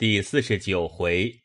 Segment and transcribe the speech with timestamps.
[0.00, 1.42] 第四十九回，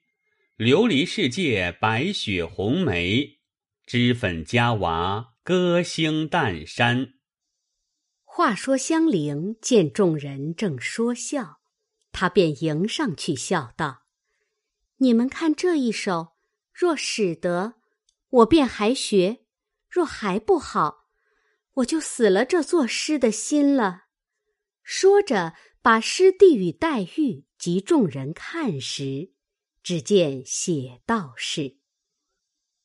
[0.57, 3.42] 琉璃世界白雪红梅，
[3.85, 7.15] 脂粉佳娃歌星淡山。
[8.23, 11.60] 话说香菱见众人正说笑，
[12.13, 14.05] 她便迎上去笑道
[14.99, 16.38] ：“你们看这一首，
[16.72, 17.73] 若使得，
[18.30, 19.41] 我便还学；
[19.90, 21.09] 若还不好，
[21.73, 24.03] 我就死了这作诗的心了。”
[24.81, 27.45] 说着，把诗递与黛玉。
[27.66, 29.32] 及众人看时，
[29.82, 31.78] 只见写道是：“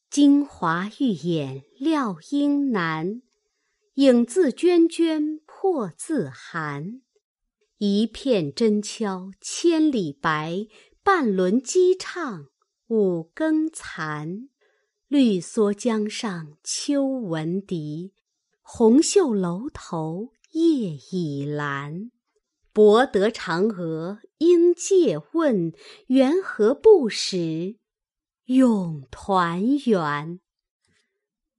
[0.09, 3.21] 京华玉眼料应难，
[3.97, 7.03] 影自娟娟破自寒。
[7.77, 10.67] 一片真敲千里白，
[11.03, 12.47] 半轮鸡唱
[12.89, 14.49] 五更残。
[15.09, 18.15] 绿蓑江上秋闻笛，
[18.63, 22.09] 红袖楼头夜已阑。”
[22.73, 25.73] 博得嫦娥应借问，
[26.07, 27.77] 缘何不使
[28.47, 30.41] 永团圆？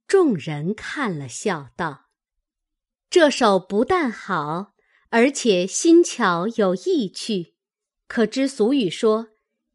[0.08, 2.10] 众人看了，笑道
[3.08, 4.74] ：“这首不但好，
[5.10, 7.54] 而且新巧有意趣。
[8.08, 9.28] 可知俗语说：‘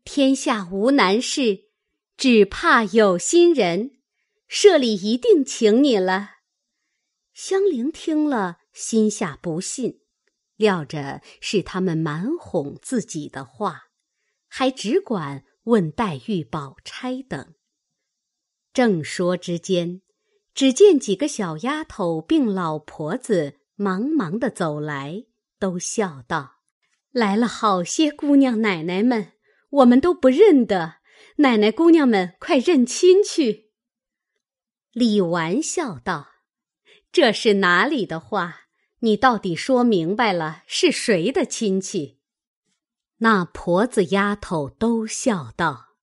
[0.03, 1.69] 天下无难事，
[2.17, 3.99] 只怕有心人。’
[4.49, 6.31] 社里一定请你了。”
[7.33, 10.01] 香菱听了，心下不信。
[10.57, 13.85] 料着是他们蛮哄自己的话，
[14.47, 17.53] 还只管问黛玉、宝钗等。
[18.73, 20.01] 正说之间，
[20.53, 25.25] 只见几个小丫头并老婆子忙忙的走来，
[25.57, 26.57] 都笑道
[27.11, 29.33] ：“来了好些姑娘奶奶们，
[29.69, 30.95] 我们都不认得。
[31.37, 33.71] 奶奶姑娘们，快认亲去。”
[34.93, 36.29] 李纨笑道
[37.11, 38.61] ：“这是哪里的话？”
[39.07, 42.19] 你到底说明白了是谁的亲戚？
[43.19, 45.95] 那婆子丫头都笑道：“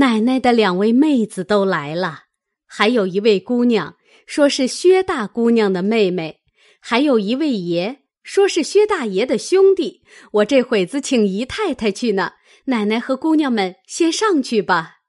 [0.00, 2.24] 奶奶的两位妹子都来了，
[2.64, 6.40] 还有一位姑娘说是薛大姑娘的妹妹，
[6.80, 10.02] 还有一位爷说是薛大爷的兄弟。
[10.32, 12.32] 我这会子请姨太太去呢，
[12.64, 15.02] 奶奶和姑娘们先上去吧。”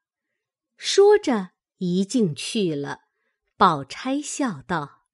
[0.75, 3.03] 说着，一径去了。
[3.55, 5.04] 宝钗笑道。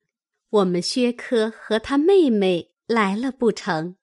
[0.51, 3.95] 我们薛科和他妹妹来了不成？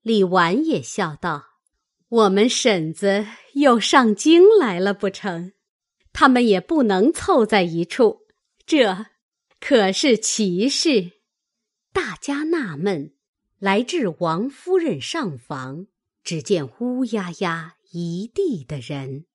[0.00, 1.58] 李纨也笑道
[2.08, 5.52] ：“我们婶子又上京来了不成？
[6.14, 8.20] 他们也不能凑在一处，
[8.64, 9.06] 这
[9.60, 11.12] 可是奇事。”
[11.92, 13.14] 大家纳闷，
[13.58, 15.88] 来至王夫人上房，
[16.24, 19.26] 只见乌压压一地的人。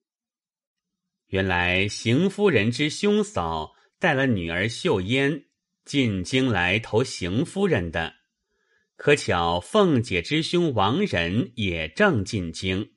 [1.28, 5.46] 原来邢夫人之兄嫂带了女儿秀烟。
[5.86, 8.14] 进京来投邢夫人的，
[8.96, 12.94] 可巧凤姐之兄王仁也正进京，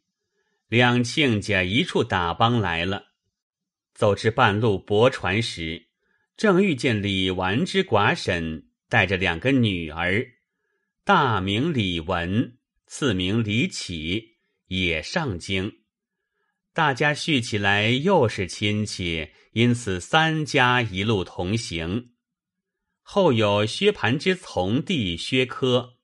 [0.68, 3.06] 两亲家一处打帮来了。
[3.94, 5.88] 走至半路泊船时，
[6.36, 10.24] 正遇见李纨之寡婶带着两个女儿，
[11.02, 14.36] 大名李文，次名李启，
[14.66, 15.80] 也上京。
[16.72, 22.10] 大家叙起来又是亲戚，因此三家一路同行。
[23.08, 25.94] 后有薛蟠之从弟薛科，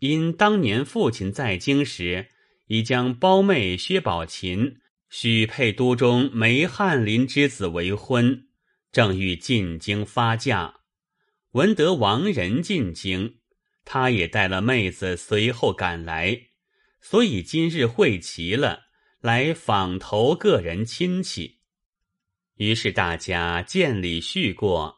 [0.00, 2.28] 因当年父亲在京时，
[2.66, 4.76] 已将胞妹薛宝琴
[5.08, 8.46] 许配都中梅翰林之子为婚，
[8.92, 10.80] 正欲进京发嫁。
[11.52, 13.38] 闻得王仁进京，
[13.86, 16.38] 他也带了妹子随后赶来，
[17.00, 18.82] 所以今日会齐了，
[19.22, 21.60] 来访投个人亲戚。
[22.56, 24.97] 于是大家见礼叙过。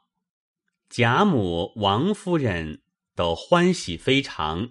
[0.90, 2.82] 贾母、王夫人
[3.14, 4.70] 都欢喜非常。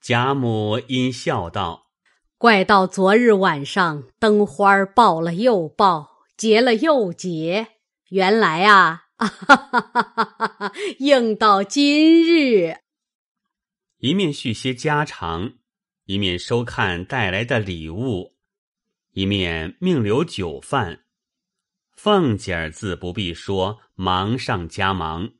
[0.00, 1.90] 贾母因笑道
[2.38, 7.66] ：“怪到昨日晚上灯花爆了又爆，结了又结，
[8.10, 10.72] 原来啊，哈哈哈哈哈！
[11.00, 12.76] 应到今日。”
[13.98, 15.54] 一面叙些家常，
[16.04, 18.36] 一面收看带来的礼物，
[19.10, 21.01] 一面命留酒饭。
[22.02, 25.34] 凤姐儿自不必说，忙上加忙。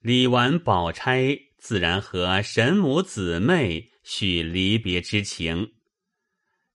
[0.00, 5.74] 李纨、宝钗自然和神母姊妹叙离别之情。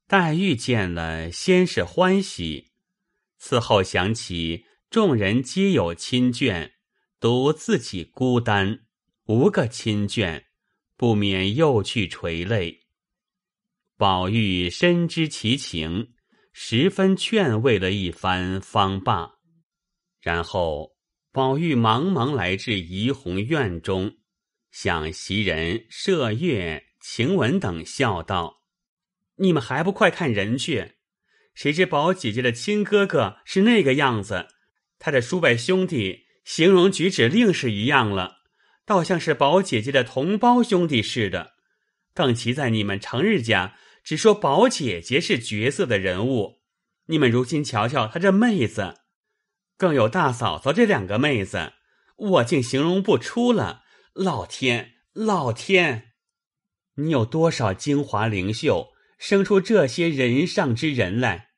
[0.08, 2.72] 黛玉见了，先是欢喜，
[3.38, 6.72] 此后想起众人皆有亲眷，
[7.20, 8.86] 独自己孤单，
[9.26, 10.46] 无个亲眷，
[10.96, 12.84] 不免又去垂泪。
[13.98, 16.14] 宝玉深知其情。
[16.52, 19.40] 十分劝慰了一番，方罢。
[20.20, 20.92] 然后
[21.32, 24.18] 宝玉忙忙来至怡红院中，
[24.72, 28.64] 向袭人、麝月、晴雯等笑道
[29.38, 30.94] ：“你们还不快看人去？
[31.54, 34.48] 谁知宝姐姐的亲哥哥是那个样子，
[35.00, 38.38] 他的叔伯兄弟形容举止另是一样了，
[38.86, 41.54] 倒像是宝姐姐的同胞兄弟似的。
[42.14, 46.62] 更奇在你们成日家只说宝姐姐是绝色的人物，
[47.06, 49.02] 你们如今瞧瞧她这妹子，
[49.78, 51.74] 更有大嫂嫂这两个妹子，
[52.16, 53.84] 我竟形容不出了。
[54.14, 56.12] 老天，老天，
[56.96, 61.50] 你有多少精华灵秀，生出这些人上之人来？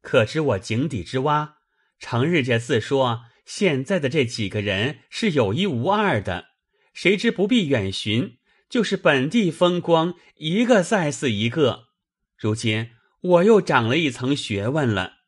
[0.00, 1.58] 可知我井底之蛙，
[1.98, 6.46] 成日家自说现在的这几个人是有一无二的，
[6.92, 8.38] 谁知不必远寻。
[8.74, 11.90] 就是本地风光，一个赛似一个。
[12.36, 12.90] 如今
[13.20, 15.18] 我又长了一层学问了。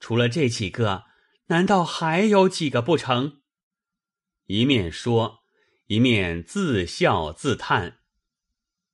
[0.00, 1.04] 除了这几个，
[1.48, 3.42] 难道还有几个不成？
[4.46, 5.40] 一面说，
[5.88, 7.98] 一面自笑自叹。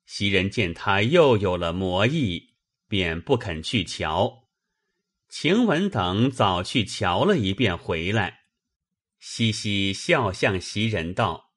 [0.04, 2.54] 袭人见他又有了魔意，
[2.88, 4.48] 便不肯去瞧。
[5.28, 8.46] 晴雯等早去瞧了一遍，回来，
[9.20, 11.52] 嘻嘻笑向袭人道：“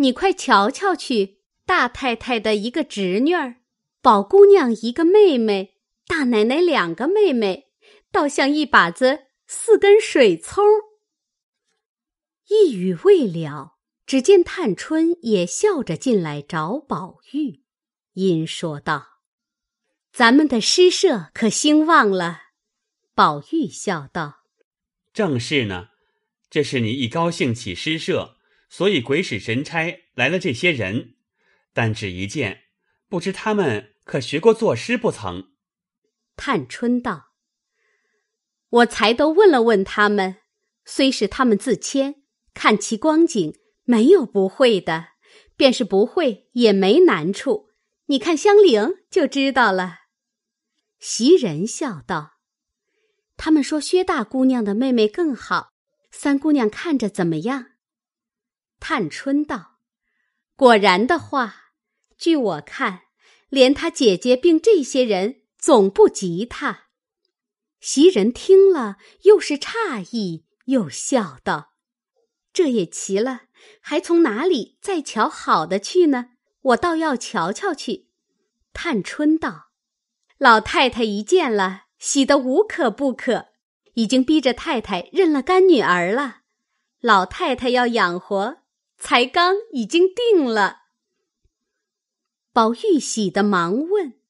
[0.00, 3.56] 你快瞧瞧去。”大太太的一个侄女儿，
[4.02, 5.76] 宝姑娘一个妹妹，
[6.06, 7.68] 大奶奶两个妹妹，
[8.12, 10.64] 倒像一把子四根水葱。
[12.48, 17.62] 一语未了，只见探春也笑着进来找宝玉，
[18.12, 19.20] 因说道
[20.12, 22.42] ：“咱们的诗社可兴旺了。”
[23.16, 24.42] 宝玉笑道
[25.14, 25.88] ：“正是呢，
[26.50, 28.36] 这是你一高兴起诗社，
[28.68, 31.13] 所以鬼使神差来了这些人。”
[31.74, 32.62] 但只一件，
[33.08, 35.52] 不知他们可学过作诗不曾？
[36.36, 37.32] 探春道
[38.70, 40.36] ：“我才都问了问他们，
[40.84, 42.22] 虽是他们自谦，
[42.54, 45.08] 看其光景，没有不会的。
[45.56, 47.70] 便是不会，也没难处。
[48.06, 49.98] 你看香菱就知道了。”
[51.00, 52.34] 袭人笑道
[53.36, 55.70] ：“他们说薛大姑娘的妹妹更好，
[56.12, 57.72] 三姑娘看着怎么样？”
[58.78, 59.78] 探春道
[60.54, 61.62] ：“果然的话。”
[62.24, 63.02] 据我看，
[63.50, 66.84] 连他姐姐并这些人总不及他。
[67.82, 71.74] 袭人听了，又是诧异，又笑道
[72.54, 73.42] ：“这也奇了，
[73.78, 76.30] 还从哪里再瞧好的去呢？
[76.62, 78.08] 我倒要瞧瞧去。”
[78.72, 79.66] 探春道
[80.40, 83.48] ：“老太太一见了，喜得无可不可，
[83.96, 86.38] 已经逼着太太认了干女儿了。
[87.02, 88.62] 老太太要养活，
[88.96, 90.83] 才刚已经定了。”
[92.54, 94.20] 宝玉喜的忙问：“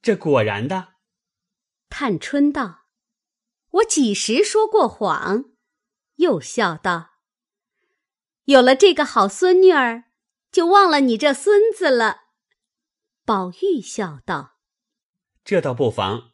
[0.00, 0.94] 这果然的？”
[1.90, 2.84] 探春道
[3.72, 5.56] ：“我几时说过谎？”
[6.22, 7.14] 又笑道
[8.46, 10.04] ：“有了这个好孙女儿，
[10.52, 12.26] 就忘了你这孙子了。”
[13.26, 14.60] 宝玉笑道
[15.44, 16.30] ：“这倒不妨，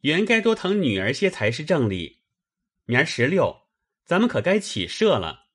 [0.00, 2.24] 原该多疼女儿些才是正理。
[2.86, 3.68] 明儿十六，
[4.04, 5.46] 咱们可该起社了。”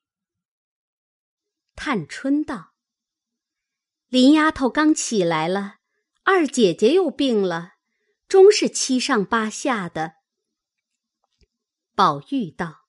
[1.76, 2.75] 探春道。
[4.08, 5.78] 林丫头刚起来了，
[6.22, 7.72] 二姐姐又病了，
[8.28, 10.14] 终是七上八下的。
[11.96, 12.86] 宝玉道：“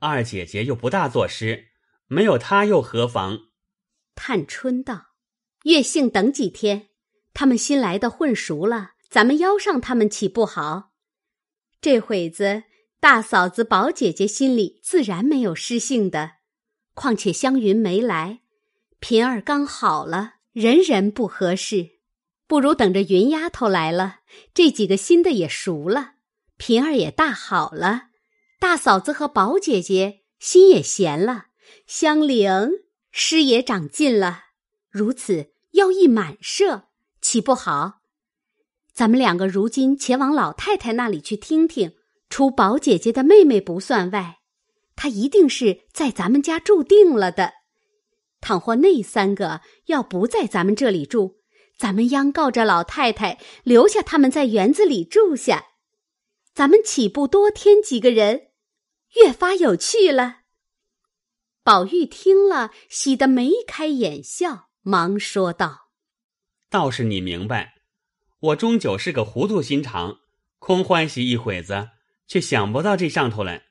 [0.00, 1.68] 二姐姐又不大作诗，
[2.08, 3.48] 没有她又何妨？”
[4.14, 5.14] 探春道
[5.64, 6.90] ：“月幸等几天，
[7.32, 10.92] 他们新来的混熟了，咱们邀上他们岂不好？
[11.80, 12.64] 这会子
[13.00, 16.32] 大嫂子、宝姐姐心里自然没有失兴的。
[16.92, 18.42] 况且湘云没来，
[18.98, 21.98] 平儿刚好了。”人人不合适，
[22.48, 24.20] 不如等着云丫头来了，
[24.52, 26.14] 这几个新的也熟了，
[26.56, 28.08] 平儿也大好了，
[28.58, 31.46] 大嫂子和宝姐姐心也闲了，
[31.86, 32.50] 香菱
[33.12, 34.46] 诗也长进了，
[34.90, 36.88] 如此要一满社，
[37.20, 38.00] 岂不好？
[38.92, 41.92] 咱们两个如今前往老太太那里去听听，
[42.28, 44.40] 除宝姐姐的妹妹不算外，
[44.96, 47.59] 她一定是在咱们家住定了的。
[48.40, 51.40] 倘或那三个要不在咱们这里住，
[51.76, 55.66] 咱们央告着老太太留下他们在园子里住下，
[56.54, 58.48] 咱们岂不多添几个人，
[59.16, 60.38] 越发有趣了。
[61.62, 65.90] 宝玉听了，喜得眉开眼笑，忙说道
[66.70, 67.74] ：“倒是你明白，
[68.40, 70.20] 我终究是个糊涂心肠，
[70.58, 71.90] 空欢喜一会子，
[72.26, 73.66] 却想不到这上头来。”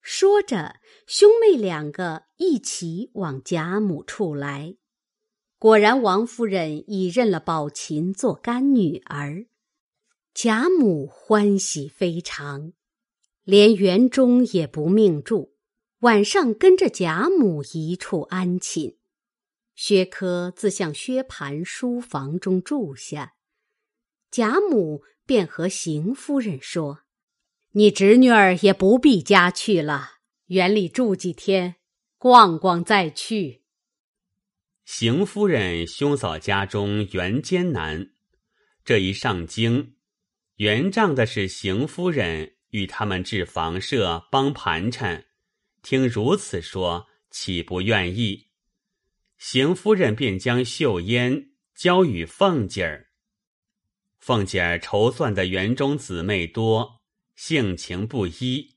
[0.00, 4.76] 说着，兄妹两个一起往贾母处来。
[5.58, 9.46] 果然，王夫人已认了宝琴做干女儿，
[10.34, 12.72] 贾母欢喜非常，
[13.44, 15.54] 连园中也不命住，
[16.00, 18.98] 晚上跟着贾母一处安寝。
[19.74, 23.34] 薛科自向薛蟠书房中住下，
[24.30, 27.00] 贾母便和邢夫人说
[27.72, 31.76] ：“你侄女儿也不必家去了，园里住几天，
[32.24, 33.64] 逛逛再去。”
[34.86, 38.12] 邢夫人兄嫂家中原艰难，
[38.82, 39.96] 这一上京，
[40.56, 45.26] 原仗的是邢夫人与他们置房舍帮盘缠，
[45.82, 48.48] 听如此说，岂不愿意？
[49.36, 53.10] 邢夫人便将秀烟交与凤姐儿。
[54.18, 57.02] 凤姐儿筹算的园中姊妹多，
[57.36, 58.76] 性情不一，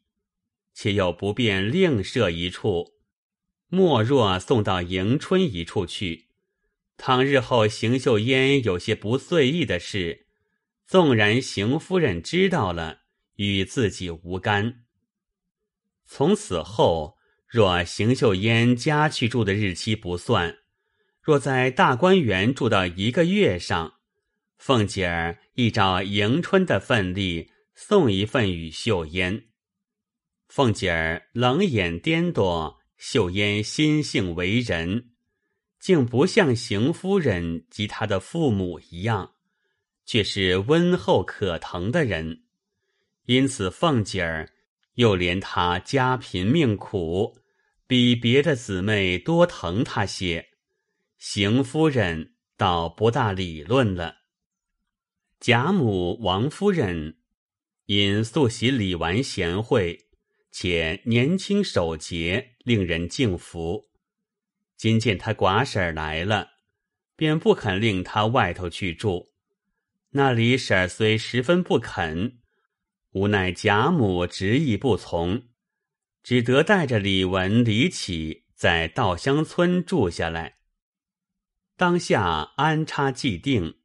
[0.74, 2.97] 且又不便另设一处。
[3.70, 6.28] 莫若送到迎春一处去。
[6.96, 10.26] 倘日后邢秀烟有些不遂意的事，
[10.86, 13.02] 纵然邢夫人知道了，
[13.36, 14.86] 与自己无干。
[16.06, 20.58] 从此后，若邢秀烟家去住的日期不算，
[21.22, 23.96] 若在大观园住到一个月上，
[24.58, 29.48] 凤姐儿亦照迎春的份例送一份与秀烟。
[30.48, 32.77] 凤姐儿冷眼颠簸。
[32.98, 35.12] 秀烟心性为人，
[35.80, 39.34] 竟不像邢夫人及她的父母一样，
[40.06, 42.44] 却是温厚可疼的人。
[43.26, 44.50] 因此，凤姐儿
[44.96, 47.38] 又怜她家贫命苦，
[47.86, 50.50] 比别的姊妹多疼她些。
[51.18, 54.18] 邢夫人倒不大理论了。
[55.40, 57.20] 贾母、王夫人
[57.86, 60.07] 因素喜李纨贤惠。
[60.52, 63.90] 且年轻守节，令人敬服。
[64.76, 66.50] 今见他寡婶儿来了，
[67.16, 69.34] 便不肯令他外头去住。
[70.12, 72.40] 那李婶儿虽十分不肯，
[73.12, 75.50] 无奈贾母执意不从，
[76.24, 80.58] 只得带着李文、李启在稻香村住下来。
[81.76, 83.80] 当下安插既定，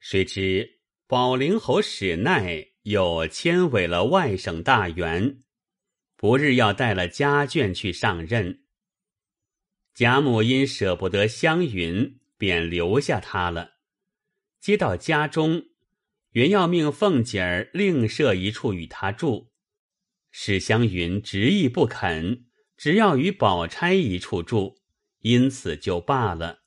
[0.00, 5.42] 谁知宝灵侯史奈又迁委了外省大员。
[6.16, 8.62] 不日要带了家眷去上任，
[9.92, 13.72] 贾母因舍不得湘云，便留下他了。
[14.60, 15.64] 接到家中，
[16.30, 19.50] 原要命凤姐儿另设一处与他住，
[20.30, 22.44] 史湘云执意不肯，
[22.76, 24.78] 只要与宝钗一处住，
[25.22, 26.60] 因此就罢了。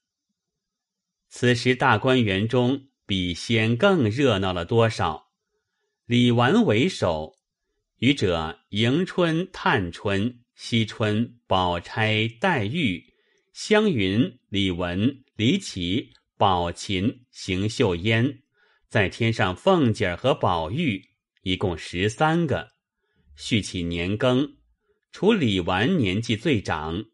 [1.30, 5.25] 此时大观园中比先更热闹了多少？
[6.08, 7.34] 李纨为首。
[7.98, 13.04] 余者迎春、探春、惜春、宝钗、黛玉、
[13.54, 18.44] 湘云、李文、李绮、宝琴、邢岫烟，
[18.88, 21.02] 再添上凤姐儿和宝玉，
[21.42, 22.74] 一共十三个。
[23.36, 24.58] 续起年庚，
[25.12, 27.06] 除李纨年纪最长，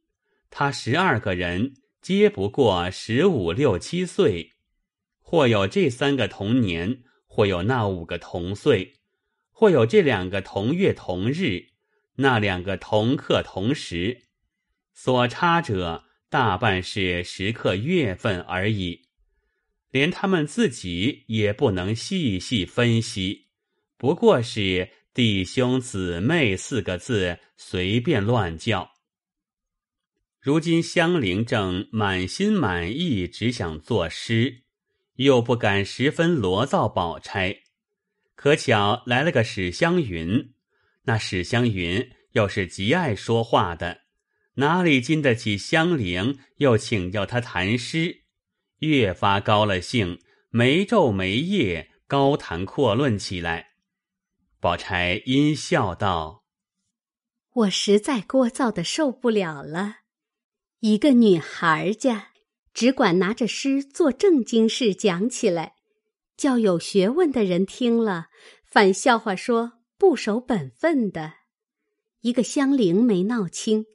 [0.49, 4.51] 他十二个人皆不过十五六七岁，
[5.21, 8.95] 或有这三个同年，或有那五个同岁。
[9.53, 11.67] 或有这两个同月同日，
[12.15, 14.23] 那两个同刻同时，
[14.91, 19.07] 所差者大半是时刻月份而已，
[19.91, 23.49] 连他们自己也不能细细分析，
[23.97, 28.89] 不过是弟兄姊妹四个字随便乱叫。
[30.39, 34.60] 如今香菱正满心满意，只想作诗，
[35.23, 37.57] 又不敢十分罗造宝钗。
[38.35, 40.53] 可巧来了个史湘云，
[41.03, 44.01] 那史湘云又是极爱说话的，
[44.55, 48.23] 哪里经得起香菱又请教他谈诗，
[48.79, 53.73] 越发高了兴，没昼没夜高谈阔论起来。
[54.59, 56.43] 宝钗因笑道
[57.53, 59.97] ：“我实在聒噪的受不了了，
[60.79, 62.30] 一个女孩家
[62.73, 65.75] 只管拿着诗做正经事讲起来。”
[66.37, 68.29] 叫有学问的人听了，
[68.65, 71.33] 反笑话说不守本分的。
[72.21, 73.85] 一个香菱没闹清，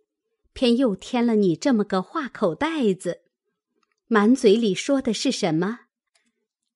[0.53, 3.23] 偏又添了你这么个话口袋子，
[4.07, 5.81] 满嘴里说的是什么？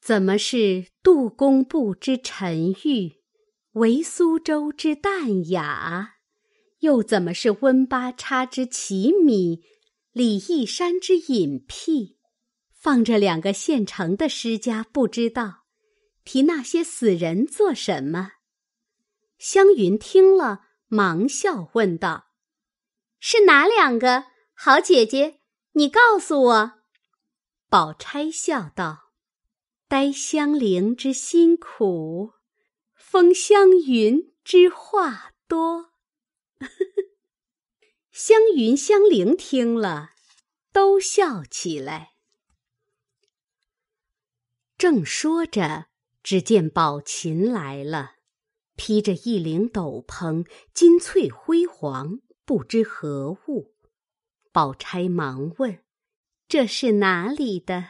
[0.01, 3.21] 怎么是杜工部之沉郁，
[3.75, 6.15] 为苏州之淡雅？
[6.81, 9.63] 又怎么是温八叉之奇米，
[10.13, 12.19] 李义山之隐僻？
[12.73, 15.67] 放着两个现成的诗家，不知道。
[16.25, 18.33] 提那些死人做什么？
[19.39, 22.27] 湘云听了，忙笑问道
[23.21, 24.25] ：“是哪两个？
[24.55, 25.41] 好姐姐，
[25.73, 26.73] 你告诉我。”
[27.71, 29.13] 宝钗笑道
[29.87, 32.33] ：“呆香菱之辛苦，
[32.95, 35.93] 封湘云之话多。”
[38.23, 40.11] 湘云、湘菱听了，
[40.75, 42.11] 都笑起来。
[44.77, 45.87] 正说着。
[46.23, 48.17] 只见宝琴来了，
[48.77, 53.75] 披着一领斗篷，金翠辉煌，不知何物。
[54.53, 55.83] 宝钗忙问
[56.47, 57.87] ：“这是哪里的？”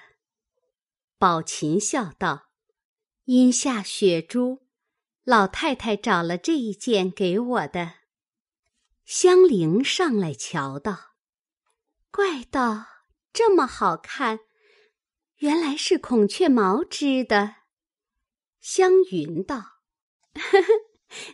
[1.19, 2.51] 宝琴笑道
[3.27, 4.61] ：“阴下雪珠，
[5.25, 7.95] 老太太找了这一件给我的。”
[9.11, 11.17] 香菱上来瞧道
[12.13, 12.87] ：“怪道
[13.33, 14.39] 这么好看，
[15.39, 17.57] 原来是孔雀毛织的。”
[18.63, 19.57] 湘云道
[20.39, 20.69] ：“呵呵，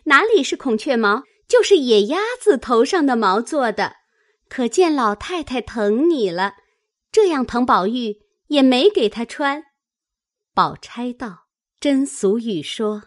[0.05, 3.97] 哪里是孔雀毛，就是野鸭子头上的毛做的。
[4.49, 6.55] 可见老太太疼你了，
[7.11, 9.65] 这样疼宝玉也没给她穿。”
[10.51, 13.03] 宝钗道：“真俗语说，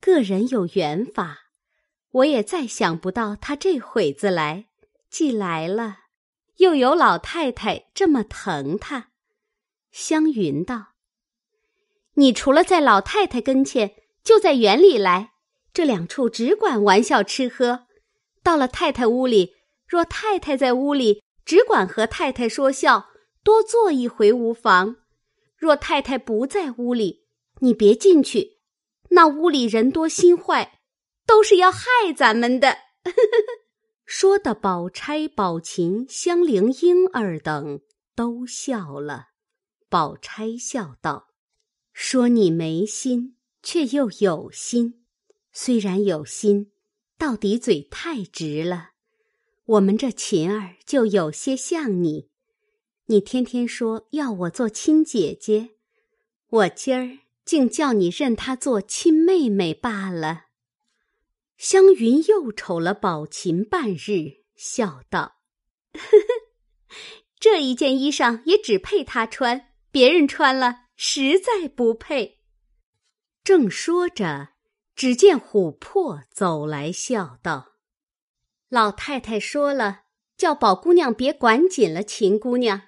[0.00, 1.38] 个人有缘法，
[2.10, 4.66] 我也再想不到他这会子来，
[5.10, 5.98] 既来了，
[6.56, 9.10] 又有老太太这么疼他。”
[9.92, 10.94] 湘云道。
[12.14, 15.32] 你除了在老太太跟前，就在园里来，
[15.72, 17.86] 这两处只管玩笑吃喝。
[18.42, 19.54] 到了太太屋里，
[19.86, 23.08] 若太太在屋里，只管和太太说笑，
[23.44, 24.96] 多坐一回无妨。
[25.56, 27.26] 若太太不在屋里，
[27.60, 28.58] 你别进去，
[29.10, 30.77] 那屋里人多心坏，
[31.28, 32.78] 都是要害咱们的。
[34.06, 37.82] 说的宝钗、宝琴、香菱、莺儿等
[38.16, 39.28] 都笑了。
[39.90, 41.28] 宝钗笑道。
[41.92, 45.04] 说你没心，却又有心。
[45.52, 46.72] 虽然有心，
[47.18, 48.90] 到底嘴太直了。
[49.66, 52.30] 我们这琴儿就有些像你。
[53.06, 55.70] 你天天说要我做亲姐姐，
[56.48, 60.47] 我今儿竟叫你认她做亲妹妹罢了。
[61.58, 65.40] 湘云又瞅了宝琴半日，笑道
[65.92, 66.94] ：“呵呵，
[67.40, 72.40] 这一件衣裳也只配她穿，别人穿了。”实在不配。
[73.44, 74.50] 正说着，
[74.96, 77.74] 只见琥珀走来，笑道
[78.68, 80.02] ：“老太太说了，
[80.36, 82.82] 叫宝姑娘别管紧了秦姑娘。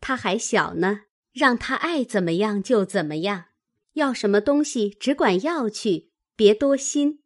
[0.00, 3.46] 她还小呢，让她爱怎么样就怎么样。
[3.94, 7.21] 要什么东西，只管要去，别多心。”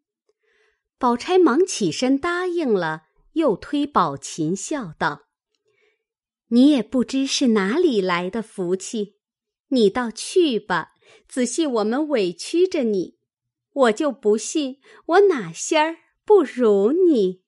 [0.98, 5.28] 宝钗忙起身答应了，又推宝琴笑道
[6.48, 9.16] ：“你也不知是哪里来的福气。”
[9.70, 10.92] 你倒去吧，
[11.26, 13.18] 仔细我们委屈着你，
[13.72, 17.42] 我就不信我哪仙儿不如你。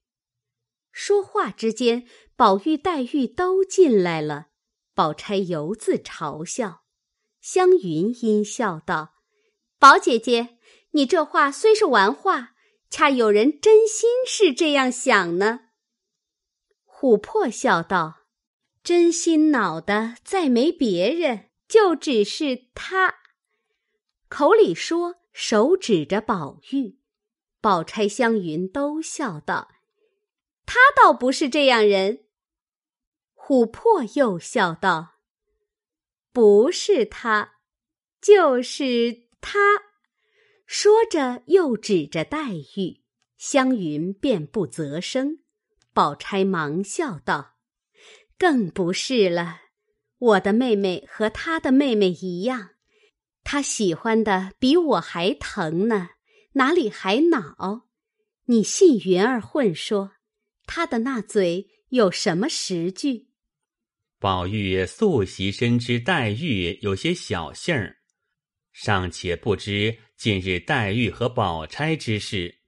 [0.90, 4.48] 说话之间，宝玉、黛玉都进来了，
[4.94, 6.82] 宝钗犹自嘲笑，
[7.40, 9.14] 湘云阴笑道
[9.78, 10.58] ：“宝姐姐，
[10.90, 12.56] 你这话虽是玩话，
[12.90, 15.60] 恰有人真心是这样想呢。”
[16.86, 18.26] 琥珀笑道
[18.82, 23.16] ：“真心恼的再没别人。”就只是他，
[24.30, 26.98] 口里说，手指着宝玉，
[27.60, 29.68] 宝钗、湘云都笑道
[30.64, 32.24] ：“他倒不是这样人。”
[33.36, 35.16] 琥珀又笑道
[36.32, 37.58] ：“不是他，
[38.22, 39.58] 就是他。”
[40.70, 43.00] 说着又指着黛玉，
[43.38, 45.38] 湘云便不择声，
[45.94, 47.54] 宝钗忙笑道
[48.38, 49.62] ：“更不是了。”
[50.20, 52.72] 我的妹妹和她的妹妹一样，
[53.42, 56.10] 她喜欢的比我还疼呢，
[56.52, 57.88] 哪里还恼？
[58.44, 60.16] 你信云儿混说，
[60.66, 63.28] 她的那嘴有什么实据？
[64.18, 67.96] 宝玉素习深知黛玉有些小性儿，
[68.70, 72.58] 尚且不知近日黛玉和宝钗之事，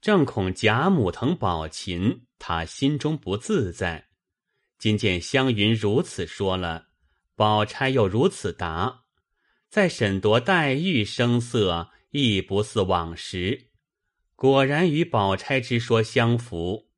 [0.00, 4.08] 正恐贾母疼宝琴，他心中不自在。
[4.76, 6.88] 今见湘云如此说了，
[7.36, 9.04] 宝钗又如此答，
[9.68, 13.70] 再审夺黛玉声色，亦不似往时，
[14.34, 16.90] 果然与宝钗之说相符，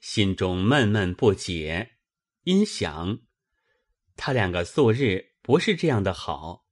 [0.00, 1.98] 心中闷闷不解，
[2.44, 3.18] 因想
[4.16, 6.64] 他两个素日不是这样的好，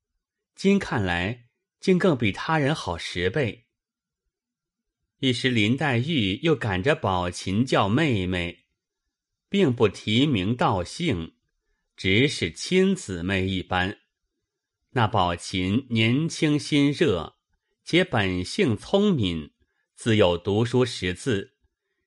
[0.54, 1.43] 今看来
[1.84, 3.66] 竟更比他人好十倍。
[5.18, 8.64] 一时林黛玉又赶着宝琴叫妹妹。
[9.50, 11.34] 并不提名道姓，
[11.94, 13.98] 只是亲姊妹一般。
[14.92, 17.36] 那宝琴年轻心热，
[17.84, 19.52] 且本性聪明，
[19.94, 21.52] 自幼读书识字。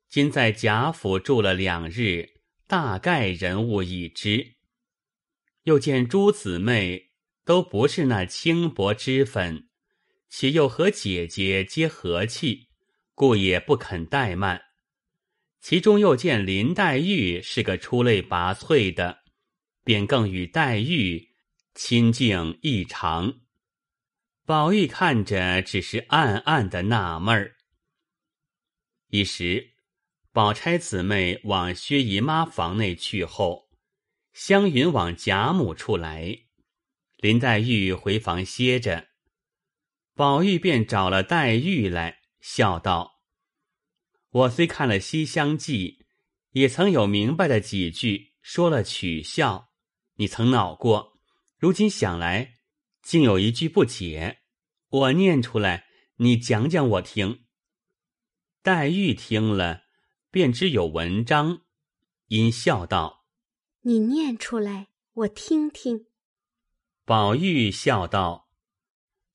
[0.10, 4.56] 今在贾府住了两日，大概人物已知。
[5.66, 7.07] 又见诸姊妹
[7.48, 9.70] 都不是那轻薄脂粉，
[10.30, 12.68] 且又和姐姐皆和气，
[13.16, 14.62] 故也不肯怠慢。
[15.62, 19.20] 其中又见林黛玉是个出类拔萃的，
[19.86, 21.30] 便更与黛玉
[21.74, 23.40] 亲近异常。
[24.46, 27.56] 宝玉看着，只是暗暗的纳闷儿。
[29.08, 29.70] 一时，
[30.34, 33.70] 宝钗姊妹往薛姨妈房内去后，
[34.34, 36.38] 湘云往贾母处来，
[37.18, 39.10] 林黛玉回房歇着。
[40.14, 43.22] 宝玉便找了黛玉来，笑道
[44.30, 46.00] ：“我虽看了《西厢记》，
[46.52, 49.70] 也曾有明白的几句，说了取笑，
[50.16, 51.20] 你曾恼过，
[51.58, 52.56] 如今想来。”
[53.04, 54.40] 竟有一句不解，
[54.90, 55.86] 我念出来，
[56.18, 57.46] 你讲讲我听。
[58.62, 59.84] 黛玉听了，
[60.30, 61.62] 便知有文章，
[62.28, 63.26] 因笑道
[63.84, 66.08] ：“你念出来，我听听。”
[67.08, 68.50] 宝玉笑道：“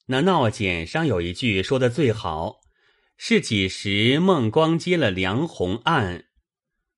[0.08, 2.60] 那闹简上有一句说的最好，
[3.16, 6.26] 是几时孟光接了梁鸿案？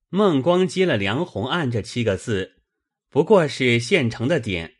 [0.09, 2.65] 孟光接了梁鸿案这七个字，
[3.09, 4.75] 不过是现成的点。”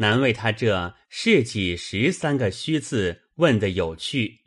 [0.00, 4.46] 难为他这是几时三个虚字问的有趣，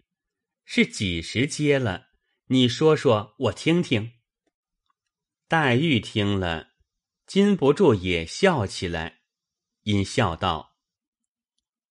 [0.65, 2.07] 是几时接了？
[2.47, 4.13] 你说说我听听。
[5.47, 6.69] 黛玉听了，
[7.27, 9.14] 禁不住也笑起来，
[9.85, 10.75] 因笑道：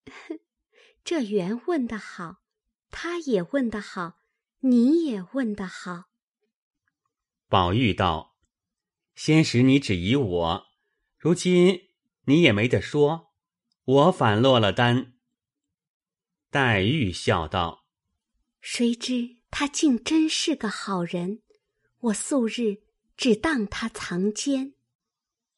[1.05, 2.43] “这缘问得好，
[2.91, 4.21] 他也问得好，
[4.61, 6.05] 你也问得好。”
[7.49, 8.37] 宝玉道
[9.15, 10.67] ：“先时你只疑我，
[11.17, 11.91] 如今
[12.25, 13.33] 你也没得说。”
[13.87, 15.13] 我反落了单。
[16.51, 17.87] 黛玉笑道
[18.63, 21.43] ：“谁知他竟真是个好人，
[22.01, 22.83] 我素日
[23.17, 24.75] 只当他藏奸。”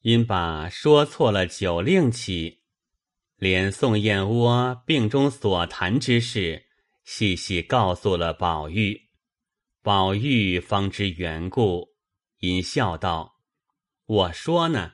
[0.07, 2.61] 因把说错了酒令起，
[3.35, 6.67] 连宋燕窝病中所谈之事，
[7.03, 9.09] 细细告诉了宝玉。
[9.83, 11.89] 宝玉方知缘故，
[12.37, 13.41] 因笑道
[14.07, 14.93] ：“我说呢，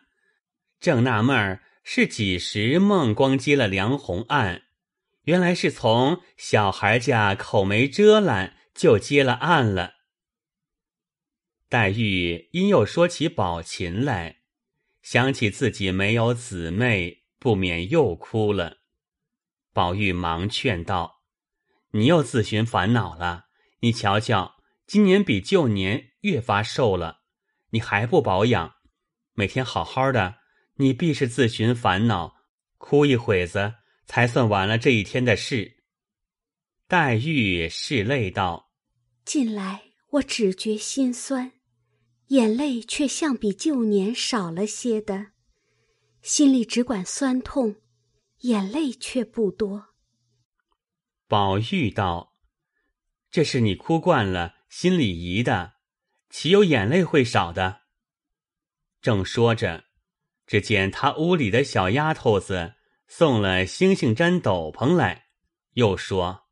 [0.79, 4.63] 正纳闷儿。”是几时孟光接了梁鸿案？
[5.25, 9.93] 原来是从小孩家口没遮拦就接了案了。
[11.69, 14.42] 黛玉因又说起宝琴来，
[15.03, 18.79] 想起自己没有姊妹，不免又哭了。
[19.71, 21.21] 宝玉忙劝道
[21.93, 23.45] ：“你又自寻烦恼了。
[23.81, 24.55] 你瞧瞧，
[24.87, 27.19] 今年比旧年越发瘦了，
[27.69, 28.73] 你还不保养，
[29.33, 30.37] 每天好好的。”
[30.77, 32.35] 你必是自寻烦恼，
[32.79, 33.75] 哭一会子，
[34.07, 35.83] 才算完了这一天的事。
[36.87, 38.71] 黛玉拭泪道
[39.23, 41.51] ：“近来我只觉心酸，
[42.27, 45.27] 眼泪却像比旧年少了些的，
[46.21, 47.75] 心里只管酸痛，
[48.41, 49.87] 眼泪却不多。”
[51.27, 52.35] 宝玉道
[53.31, 55.73] ：“这是你哭惯了，心里疑的，
[56.29, 57.81] 岂有眼泪会少的？”
[59.01, 59.85] 正说着。
[60.45, 62.73] 只见他屋里的小丫头子
[63.07, 65.27] 送了星星毡斗篷来，
[65.75, 66.49] 又说：“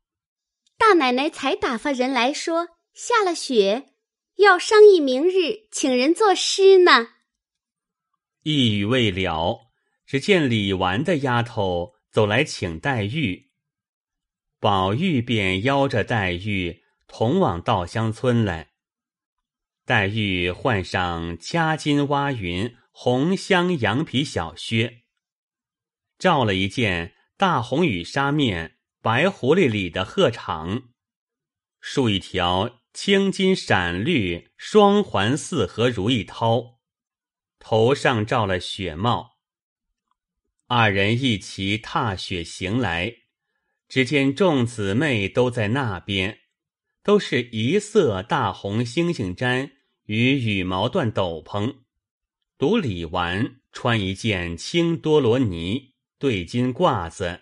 [0.78, 3.91] 大奶奶才打发人来说下了雪，
[4.42, 7.14] 要商议明日请人作诗呢。”
[8.44, 9.72] 一语未了，
[10.06, 13.50] 只见李纨的丫头走来请黛玉，
[14.60, 18.72] 宝玉便邀着黛玉同往稻香村来。
[19.86, 22.76] 黛玉换上掐金挖云。
[22.94, 25.04] 红香羊皮小靴，
[26.18, 30.90] 罩了一件大红羽纱面白狐狸里的鹤氅，
[31.80, 36.76] 束一条青金闪绿双环四合如意绦，
[37.58, 39.38] 头上罩了雪帽。
[40.66, 43.14] 二人一齐踏雪行来，
[43.88, 46.40] 只见众姊妹都在那边，
[47.02, 49.70] 都是一色大红星星毡
[50.04, 51.76] 与羽毛缎斗篷。
[52.58, 57.40] 独李纨穿一件青多罗尼对襟褂子，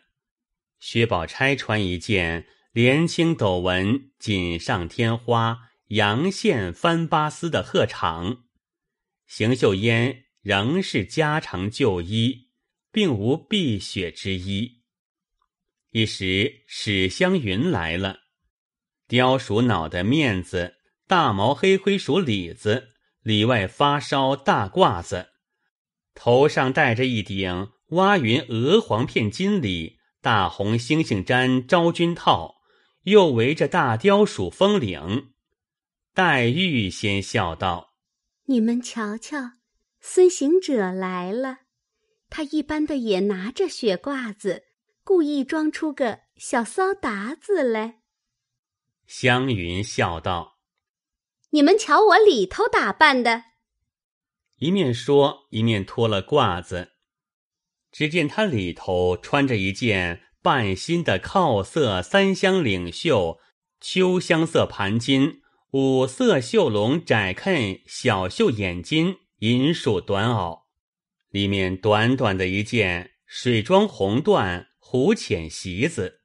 [0.78, 8.42] 薛宝钗穿一件连青斗纹锦上添花阳线翻巴丝的鹤氅，
[9.26, 12.48] 邢岫烟仍是家常旧衣，
[12.92, 14.82] 并无避雪之衣。
[15.90, 18.20] 一时史湘云来了，
[19.08, 22.88] 貂鼠脑的面子，大毛黑灰鼠里子。
[23.22, 25.28] 里外发烧大褂子，
[26.14, 32.59] 头上戴着一顶挖云鹅黄片金里大红星星毡昭君套，
[33.02, 35.32] 又围着大雕鼠风领。
[36.12, 37.94] 黛玉先笑道
[38.46, 39.52] ：“你们瞧瞧，
[40.00, 41.60] 孙行者来了。
[42.28, 44.64] 他一般的也拿着雪褂子，
[45.02, 48.00] 故意装出个小骚达子来。”
[49.06, 50.58] 湘云笑道。
[51.52, 53.42] 你们瞧我里头打扮的，
[54.58, 56.92] 一面说一面脱了褂子，
[57.90, 63.38] 只见他里头穿着一件半新的靠色三香领袖、
[63.80, 65.40] 秋香色盘巾、
[65.72, 70.62] 五色绣龙窄裉小绣眼巾、银鼠短袄，
[71.28, 76.22] 里面短短的一件水装红缎狐浅席子，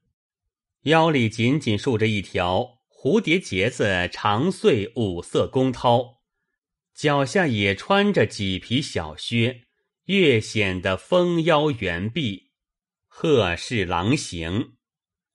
[0.84, 6.16] 腰里紧紧束着一条蝴蝶结子长穗五色弓绦，
[6.96, 9.64] 脚下也穿着麂皮小靴，
[10.06, 12.45] 越显得丰腰圆臂。
[13.18, 14.76] 贺氏狼行，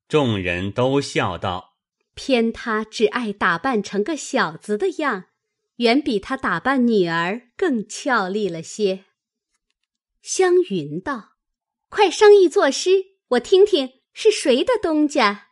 [0.06, 1.78] 众人都笑道
[2.14, 5.30] ：“偏他只爱打扮成个小子的样，
[5.76, 9.06] 远比他打扮女儿更俏丽了些。”
[10.20, 11.36] 湘云道
[11.88, 15.46] ：“快商议作诗，我听听是谁的东家。”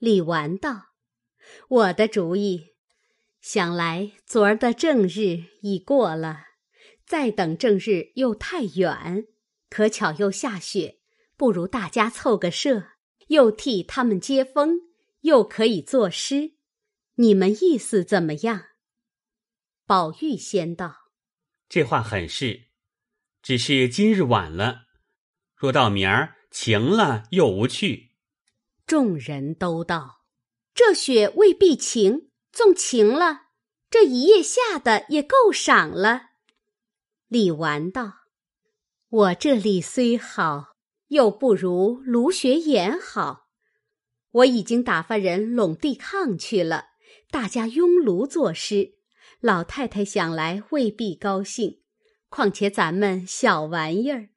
[0.00, 0.94] 李纨道
[1.68, 2.68] ：“我的主意。
[3.42, 6.46] 想来昨儿的正日已过了，
[7.04, 9.26] 再等正日又太远，
[9.68, 11.00] 可巧又下雪。”
[11.36, 12.88] 不如大家凑个社，
[13.28, 14.80] 又替他们接风，
[15.22, 16.52] 又可以作诗。
[17.16, 18.64] 你们意思怎么样？
[19.86, 21.10] 宝玉先道
[21.68, 22.68] ：“这话很是，
[23.42, 24.86] 只是今日晚了，
[25.56, 28.12] 若到明儿晴了，又无趣。”
[28.86, 30.24] 众人都道
[30.74, 33.48] ：“这雪未必晴，纵晴了，
[33.90, 36.30] 这一夜下的也够赏了。”
[37.28, 38.12] 李纨道
[39.08, 40.71] ：“我这里虽好。”
[41.12, 43.50] 又不如卢雪眼好，
[44.30, 46.86] 我已经打发人拢地炕去了，
[47.30, 48.94] 大家拥炉作诗。
[49.38, 51.82] 老太太想来未必高兴，
[52.30, 54.30] 况且咱们小玩意儿，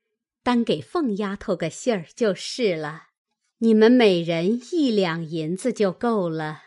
[0.44, 3.04] 单给凤丫头个信儿就是了。
[3.60, 6.64] 你们每人一两银子就够了，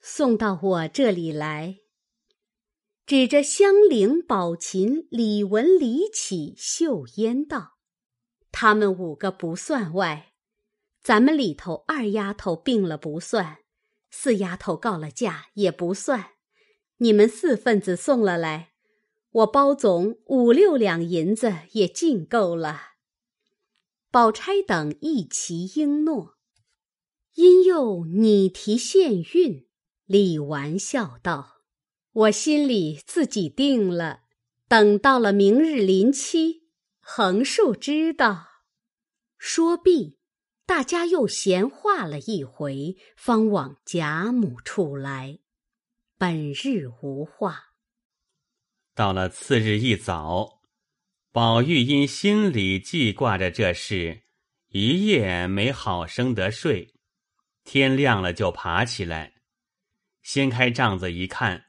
[0.00, 1.76] 送到我这里来。
[3.04, 7.79] 指着香菱、宝琴、李文、李绮、秀烟道。
[8.52, 10.32] 他们五个不算外，
[11.02, 13.58] 咱们里头二丫头病了不算，
[14.10, 16.32] 四丫头告了假也不算，
[16.98, 18.72] 你们四份子送了来，
[19.30, 22.88] 我包总五六两银子也尽够了。
[24.10, 26.34] 宝钗等一齐应诺，
[27.34, 29.68] 因又拟题献韵，
[30.04, 31.62] 李纨笑道
[32.12, 34.22] ：“我心里自己定了，
[34.66, 36.59] 等到了明日临期。”
[37.12, 38.46] 横竖知道，
[39.36, 40.20] 说毕，
[40.64, 45.40] 大家又闲话了一回，方往贾母处来。
[46.16, 47.72] 本日无话。
[48.94, 50.60] 到了次日一早，
[51.32, 54.22] 宝玉因心里记挂着这事，
[54.68, 56.94] 一夜没好生得睡。
[57.64, 59.34] 天亮了就爬起来，
[60.22, 61.64] 掀开帐子一看，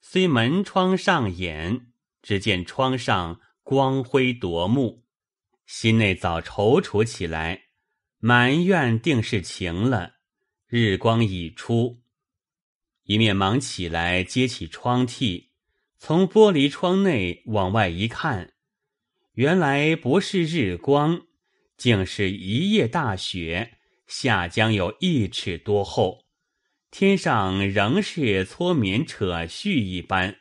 [0.00, 3.40] 虽门窗上掩，只见窗上。
[3.68, 5.04] 光辉夺目，
[5.66, 7.64] 心内早踌躇起来，
[8.18, 10.14] 埋怨定是晴了，
[10.68, 12.00] 日光已出。
[13.02, 15.48] 一面忙起来揭起窗屉，
[15.98, 18.54] 从玻璃窗内往外一看，
[19.34, 21.26] 原来不是日光，
[21.76, 23.76] 竟是一夜大雪，
[24.06, 26.24] 下将有一尺多厚，
[26.90, 30.38] 天上仍是搓棉扯絮一般。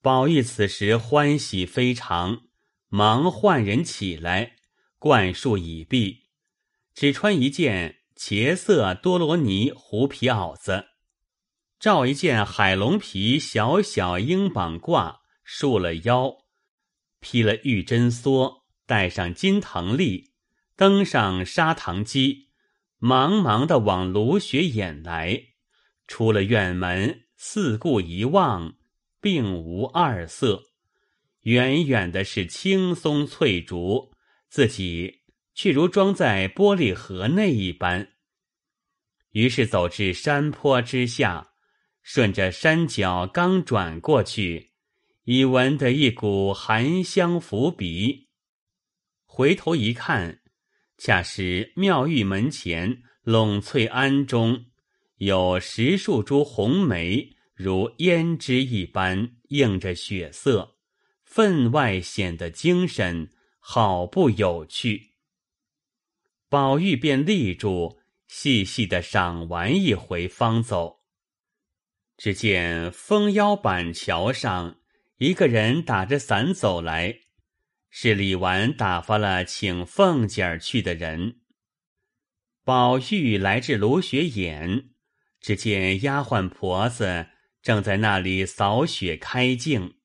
[0.00, 2.42] 宝玉此时欢喜非常，
[2.86, 4.52] 忙唤人起来，
[4.96, 6.28] 灌漱已毕，
[6.94, 10.86] 只穿一件茄色多罗尼狐皮袄子，
[11.80, 16.32] 罩一件海龙皮小小鹰膀褂，束了腰，
[17.18, 20.30] 披了玉针梭，戴上金藤笠，
[20.76, 22.50] 登上砂糖机，
[22.98, 25.42] 忙忙的往芦雪眼来，
[26.06, 28.77] 出了院门，四顾一望。
[29.20, 30.64] 并无二色，
[31.42, 34.12] 远远的是青松翠竹，
[34.48, 35.22] 自己
[35.54, 38.08] 却如装在玻璃盒内一般。
[39.32, 41.50] 于是走至山坡之下，
[42.02, 44.72] 顺着山脚刚转过去，
[45.24, 48.28] 已闻得一股寒香拂鼻。
[49.24, 50.40] 回头一看，
[50.96, 54.66] 恰是妙玉门前陇翠庵中
[55.16, 57.37] 有十数株红梅。
[57.58, 60.76] 如胭脂一般映着血色，
[61.24, 65.14] 分外显得精神，好不有趣。
[66.48, 71.00] 宝玉便立住，细细的赏玩一回，方走。
[72.16, 74.78] 只见封腰板桥上，
[75.16, 77.22] 一个人打着伞走来，
[77.90, 81.40] 是李纨打发了请凤姐儿去的人。
[82.62, 84.90] 宝玉来至芦雪眼，
[85.40, 87.26] 只见丫鬟婆子。
[87.68, 89.98] 正在那里扫雪开镜。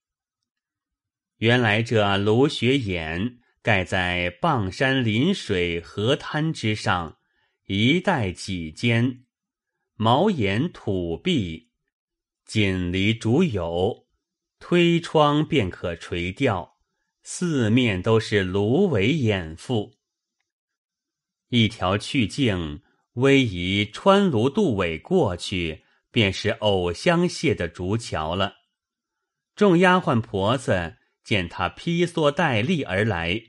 [1.38, 7.20] 原来这芦雪眼盖在傍山临水河滩之上，
[7.68, 9.24] 一带几间，
[9.96, 11.70] 茅檐土壁，
[12.44, 14.08] 紧离竹牖，
[14.60, 16.76] 推窗便可垂钓，
[17.22, 19.94] 四面都是芦苇掩覆。
[21.48, 22.82] 一条去径，
[23.14, 25.83] 逶迤穿芦渡苇过去，
[26.14, 28.58] 便是藕香榭的竹桥了。
[29.56, 33.42] 众丫鬟婆子见他披蓑戴笠而来，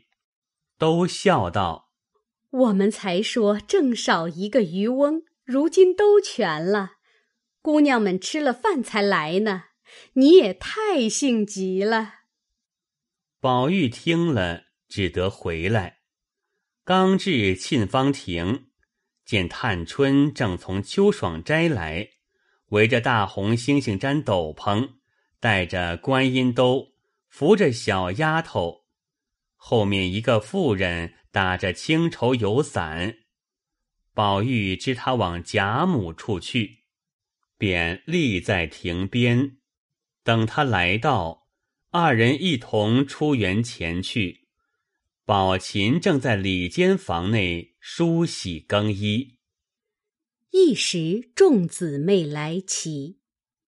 [0.78, 1.90] 都笑道
[2.50, 6.92] ：“我们才说正少一个渔翁，如今都全了。
[7.60, 9.64] 姑娘们吃了饭才来呢，
[10.14, 12.20] 你也太性急了。”
[13.40, 15.98] 宝玉听了，只得回来。
[16.82, 18.68] 刚至沁芳亭，
[19.26, 22.08] 见探春正从秋爽斋来，
[22.74, 24.94] 围着大红猩猩毡斗篷，
[25.38, 26.88] 戴着观音兜，
[27.28, 28.86] 扶着小丫头，
[29.54, 33.18] 后面一个妇人打着青绸油伞。
[34.12, 36.80] 宝玉知他往贾母处去，
[37.56, 39.58] 便立在亭边，
[40.24, 41.46] 等他来到，
[41.92, 44.48] 二人一同出园前去。
[45.24, 49.33] 宝琴正在里间房内梳洗更衣，
[50.56, 53.18] 一时众姊妹来齐，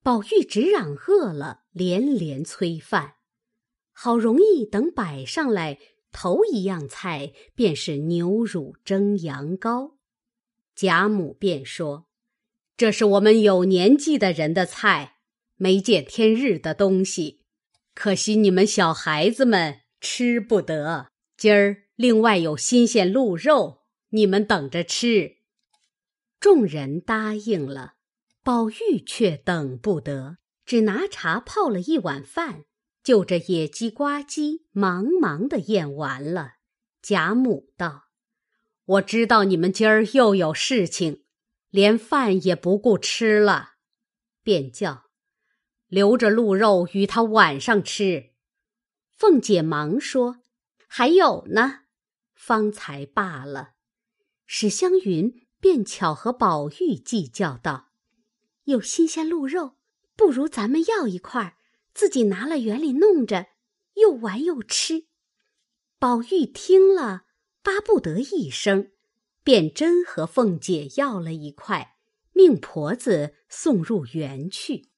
[0.05, 3.15] 宝玉只嚷饿了，连连催饭。
[3.93, 5.81] 好容易等摆上来，
[6.13, 9.95] 头一样菜便是牛乳蒸羊羔。
[10.77, 12.07] 贾母便说
[12.79, 15.17] ：“这是我们有年纪的人的菜，
[15.57, 17.41] 没见天日的东西，
[17.97, 25.36] 可惜你们小孩子们吃不得。”今儿另外有新鲜鹿肉，你们等着吃。
[26.41, 27.95] 众人答应了，
[28.43, 32.65] 宝玉却等不得，只拿茶泡了一碗饭，
[33.03, 36.55] 就着野鸡呱唧，忙忙的咽完了。
[37.03, 38.05] 贾母道
[38.85, 41.25] ：“我知道你们今儿又有事情，
[41.71, 43.75] 连饭也不顾吃了，
[44.43, 45.05] 便叫
[45.89, 48.31] 留着鹿肉与他晚上吃。”
[49.17, 50.39] 凤姐忙说。
[50.89, 51.81] 还有呢，
[52.33, 53.73] 方才罢了。
[54.47, 57.91] 史湘云便巧和宝玉计较道
[58.65, 59.77] ：“有新鲜鹿肉，
[60.17, 61.57] 不如咱们要一块，
[61.95, 63.47] 自己拿了园里弄着，
[63.95, 65.07] 又玩又吃。”
[65.99, 67.25] 宝玉听了，
[67.63, 68.93] 巴不得一声，
[69.43, 71.97] 便真和凤姐要了一块，
[72.33, 74.91] 命婆子送入园去。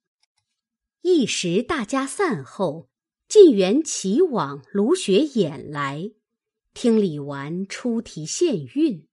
[1.02, 2.88] 一时大家散后。
[3.28, 6.12] 进园齐往芦雪眼来，
[6.72, 9.06] 听李纨出题献韵，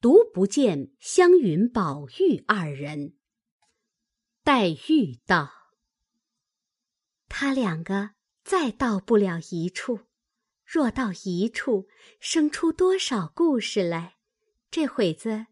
[0.00, 3.14] 独不见湘云、宝玉二人。
[4.44, 5.50] 黛玉道
[7.28, 8.10] ：“他两个
[8.44, 10.00] 再到不了一处，
[10.64, 11.88] 若到一处，
[12.20, 14.18] 生出多少故事来？
[14.70, 15.46] 这会子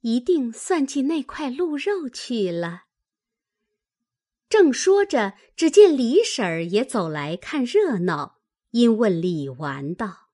[0.00, 2.86] 一定算计那块鹿肉去了。”
[4.50, 10.30] 正说着，只见李婶儿也走来看热闹，因问李纨道：“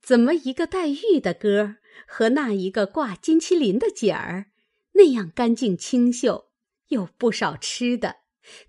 [0.00, 4.46] 怎么一个黛玉的歌和那一个挂金麒麟的姐儿，
[4.92, 6.50] 那样干净清秀，
[6.88, 8.16] 有不少吃的？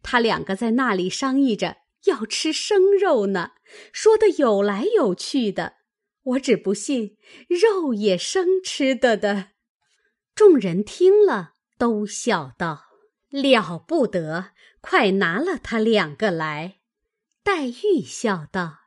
[0.01, 3.51] 他两个在那里商议着要吃生肉呢，
[3.91, 5.77] 说的有来有去的。
[6.23, 9.49] 我只不信肉也生吃的的。”
[10.35, 12.85] 众人听了，都笑道。
[13.29, 14.51] 了不得！
[14.79, 16.79] 快拿了他两个来。
[17.43, 18.81] 黛玉笑道：“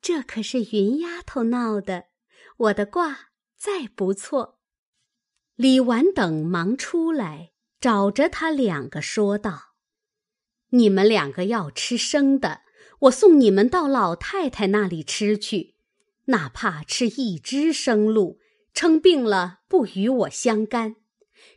[0.00, 2.06] 这可是云丫头闹的，
[2.56, 3.30] 我的卦
[3.64, 4.60] 再不错。”
[5.56, 9.74] 李纨等忙出来，找着他两个说道
[10.70, 12.60] ：“你们两个要吃生的，
[13.00, 15.76] 我送你们到老太太那里吃去，
[16.26, 18.38] 哪怕吃一只生鹿，
[18.74, 20.96] 称病了不与我相干。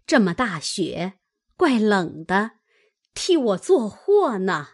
[0.05, 1.15] 这么大雪。”
[1.57, 2.51] 怪冷的，
[3.15, 4.67] 替我做货呢。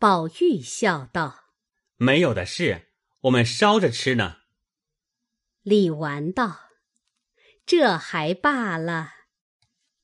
[0.00, 1.44] 宝玉笑道
[1.96, 2.88] ：“没有的事，
[3.20, 4.38] 我们烧着吃呢。”
[5.62, 6.56] 李纨道
[7.66, 9.10] ：“这还罢了。”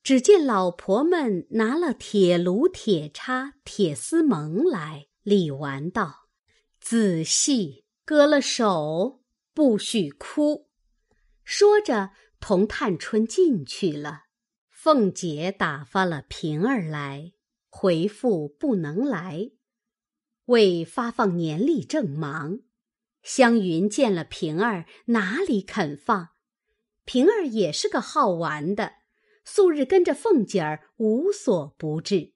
[0.03, 5.07] 只见老婆们拿了铁炉、铁叉、铁丝蒙来。
[5.23, 6.27] 李纨道
[6.79, 10.69] ：“仔细割了手，不许哭。”
[11.43, 14.25] 说着，同探春进去了。
[14.69, 17.33] 凤姐打发了平儿来，
[17.69, 19.51] 回复不能来，
[20.45, 22.59] 为发放年例正忙。
[23.27, 26.29] 湘云见了平儿，哪里肯放？
[27.03, 28.93] 平儿也是个好玩的，
[29.43, 32.31] 素日跟着凤姐儿无所不至，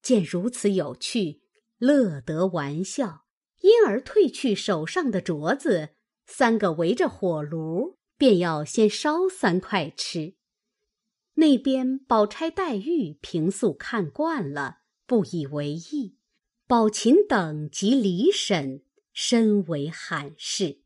[0.00, 1.42] 见如此有趣，
[1.76, 3.26] 乐得玩笑，
[3.60, 5.90] 因而褪去手上的镯子，
[6.24, 10.36] 三个围着火炉，便要先烧三块吃。
[11.34, 16.16] 那边宝钗、黛玉平素看惯了，不以为意；
[16.66, 18.82] 宝琴等及李婶
[19.12, 20.80] 身为罕事。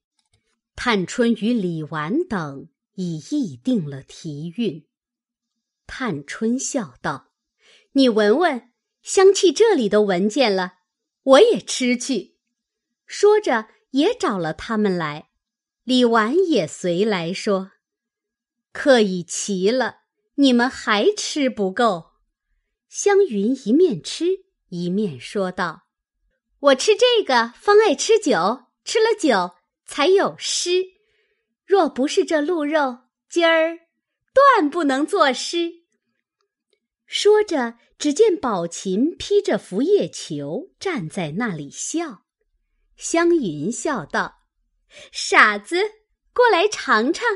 [0.74, 4.87] 探春与李纨等已议定了题韵。
[5.87, 7.33] 探春笑道
[7.93, 8.70] ：“你闻闻，
[9.03, 10.74] 香气这里都闻见了，
[11.22, 12.37] 我也吃去。”
[13.07, 15.31] 说着也找了他们来。
[15.85, 17.72] 李纨也随来说
[18.72, 20.01] ：“客已齐了。”
[20.39, 22.11] 你们还吃不够？
[22.91, 24.27] 湘云一面吃
[24.68, 25.85] 一面说道
[26.61, 30.85] ：“我吃这个方爱吃酒，吃了酒才有诗。
[31.65, 33.79] 若不是这鹿肉，今儿
[34.33, 35.85] 断不能作诗。”
[37.07, 42.25] 说着，只见宝琴披着拂叶裘站在那里笑。
[42.97, 44.43] 湘云笑道
[45.13, 45.77] ：“傻子，
[46.33, 47.27] 过来尝尝。”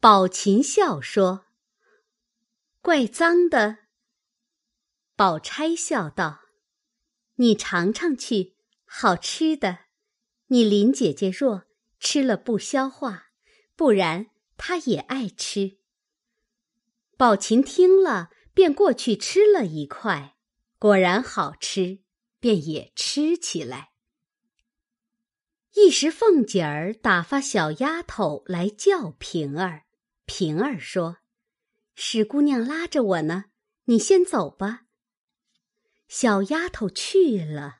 [0.00, 1.46] 宝琴笑说
[2.80, 3.78] ：“怪脏的。”
[5.14, 6.40] 宝钗笑道
[7.40, 9.78] ：“你尝尝去，好吃的。
[10.48, 11.64] 你林姐姐若
[12.00, 13.26] 吃了不消化，
[13.76, 14.26] 不然
[14.56, 15.78] 她也爱吃。”
[17.16, 20.36] 宝琴听了，便过去吃了一块，
[20.80, 22.00] 果然好吃，
[22.40, 23.90] 便也吃起来。
[25.74, 29.84] 一时凤姐儿打发小丫头来叫平儿。
[30.24, 31.18] 平儿说
[31.94, 33.44] ：“史姑娘拉着我呢，
[33.84, 34.86] 你先走吧。”
[36.08, 37.76] 小丫头去了，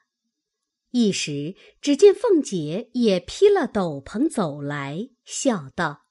[0.91, 6.07] 一时只见凤姐也披了斗篷走来，笑道：“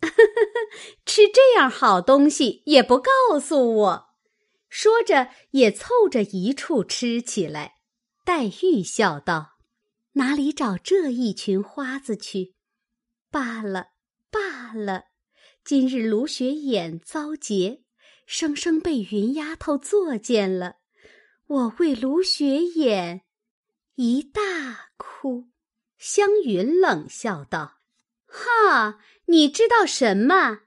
[1.06, 4.10] 吃这样好东西也不告诉我。”
[4.68, 7.76] 说着也凑着一处吃起来。
[8.24, 9.54] 黛玉笑道
[10.14, 12.54] ：“哪里找这一群花子去？
[13.30, 13.88] 罢了，
[14.30, 15.06] 罢了。”
[15.64, 17.82] 今日卢雪眼遭劫，
[18.26, 20.76] 生生被云丫头作践了。
[21.50, 23.22] 我为卢雪眼
[23.96, 25.48] 一大哭。
[25.98, 27.78] 湘云冷笑道
[28.24, 30.60] ：“哈，你知道什么？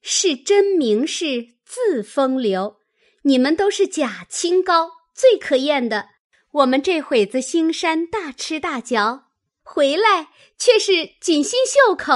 [0.00, 2.78] 是真名士自风流。
[3.24, 6.08] 你们都是假清高，最可厌的。
[6.52, 9.26] 我们这会子兴山大吃大嚼，
[9.62, 12.14] 回来却是锦心绣口。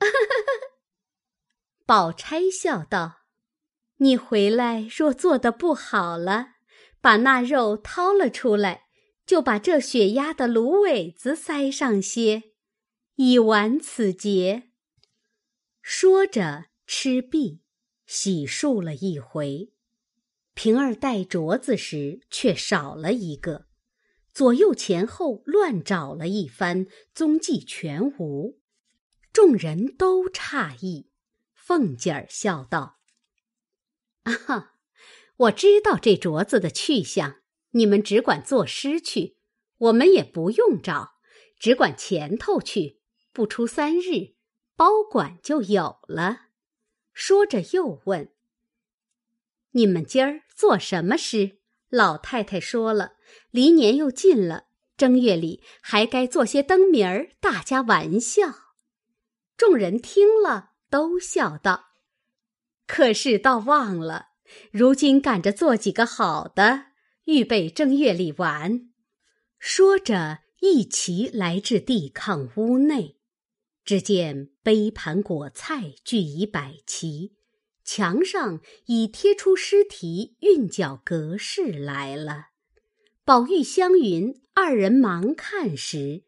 [1.84, 3.18] ”宝钗笑道
[3.98, 6.54] ：“你回来若做的不好了，
[7.00, 8.84] 把那肉掏了出来，
[9.24, 12.42] 就把这血压的芦苇子塞上些，
[13.16, 14.70] 以完此节。”
[15.82, 17.62] 说着吃毕，
[18.06, 19.72] 洗漱了一回。
[20.54, 23.66] 平儿戴镯子时，却少了一个，
[24.32, 28.60] 左右前后乱找了一番，踪迹全无。
[29.32, 31.08] 众人都诧异。
[31.54, 32.98] 凤姐儿笑道
[34.24, 34.69] ：“啊哈，
[35.40, 37.36] 我知道这镯子的去向。
[37.70, 39.36] 你们只管作诗去，
[39.78, 41.14] 我们也不用找，
[41.58, 43.00] 只管前头去。
[43.32, 44.34] 不出三日，
[44.76, 46.48] 包管就有了。”
[47.14, 48.32] 说着又问
[49.72, 53.14] ：“你们今儿做什么诗？”老太太说了
[53.50, 54.64] ：“离年又近了，
[54.96, 58.74] 正月里还该做些灯谜儿，大家玩笑。”
[59.56, 60.70] 众人听了。
[60.90, 61.90] 都笑道
[62.84, 64.29] ：“可是倒忘了，
[64.70, 66.86] 如今赶着做几个好的，
[67.24, 68.90] 预备正月里玩。”
[69.58, 73.16] 说着，一齐来至地炕屋内，
[73.84, 77.34] 只见杯盘果菜俱已摆齐，
[77.84, 82.46] 墙上已贴出诗题、韵脚格式来了。
[83.24, 86.24] 宝玉、湘云二人忙看时，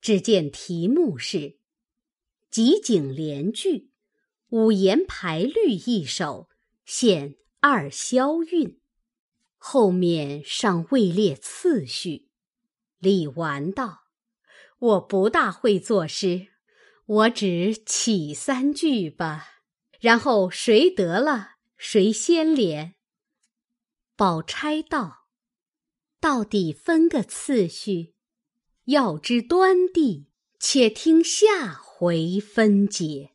[0.00, 1.58] 只见题目是
[2.50, 3.90] “集景联句”。
[4.50, 6.50] 五言排律一首，
[6.84, 8.80] 现二消韵，
[9.56, 12.28] 后面尚未列次序。
[12.98, 14.08] 李纨道
[14.80, 16.48] ：“我不大会作诗，
[17.06, 19.62] 我只起三句吧，
[20.00, 22.96] 然后谁得了谁先连。”
[24.16, 25.28] 宝钗道
[26.18, 28.16] ：“到底分个次序，
[28.86, 30.26] 要知端地，
[30.58, 33.31] 且听下回分解。”